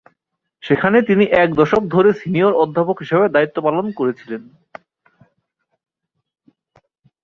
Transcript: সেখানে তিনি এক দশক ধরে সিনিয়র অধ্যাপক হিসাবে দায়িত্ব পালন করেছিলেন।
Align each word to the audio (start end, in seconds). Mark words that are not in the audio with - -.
সেখানে 0.63 0.97
তিনি 1.01 1.25
এক 1.43 1.49
দশক 1.53 1.83
ধরে 1.85 2.09
সিনিয়র 2.13 2.53
অধ্যাপক 2.53 2.97
হিসাবে 2.99 3.25
দায়িত্ব 3.29 3.57
পালন 3.63 3.85
করেছিলেন। 3.91 4.41